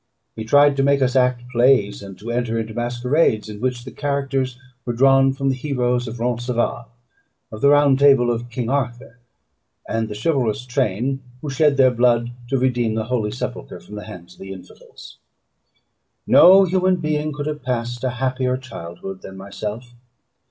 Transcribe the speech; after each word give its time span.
He 0.35 0.45
tried 0.45 0.75
to 0.77 0.83
make 0.83 0.99
us 0.99 1.15
act 1.15 1.43
plays, 1.51 2.01
and 2.01 2.17
to 2.17 2.31
enter 2.31 2.57
into 2.57 2.73
masquerades, 2.73 3.47
in 3.49 3.61
which 3.61 3.85
the 3.85 3.91
characters 3.91 4.57
were 4.83 4.95
drawn 4.95 5.31
from 5.31 5.49
the 5.49 5.55
heroes 5.55 6.07
of 6.07 6.19
Roncesvalles, 6.19 6.87
of 7.51 7.61
the 7.61 7.69
Round 7.69 7.99
Table 7.99 8.31
of 8.31 8.49
King 8.49 8.67
Arthur, 8.67 9.19
and 9.87 10.09
the 10.09 10.15
chivalrous 10.19 10.65
train 10.65 11.21
who 11.43 11.51
shed 11.51 11.77
their 11.77 11.91
blood 11.91 12.31
to 12.47 12.57
redeem 12.57 12.95
the 12.95 13.03
holy 13.05 13.29
sepulchre 13.29 13.79
from 13.79 13.93
the 13.93 14.05
hands 14.05 14.33
of 14.33 14.39
the 14.39 14.51
infidels. 14.53 15.19
No 16.25 16.63
human 16.63 16.95
being 16.95 17.31
could 17.31 17.45
have 17.45 17.61
passed 17.61 18.03
a 18.03 18.09
happier 18.09 18.57
childhood 18.57 19.21
than 19.21 19.37
myself. 19.37 19.93